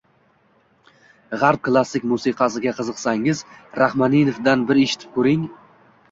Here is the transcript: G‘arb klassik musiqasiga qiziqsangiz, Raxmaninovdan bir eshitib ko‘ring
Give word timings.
G‘arb 1.41 1.59
klassik 1.67 2.07
musiqasiga 2.13 2.73
qiziqsangiz, 2.79 3.41
Raxmaninovdan 3.81 4.63
bir 4.71 4.81
eshitib 4.85 5.13
ko‘ring 5.19 5.45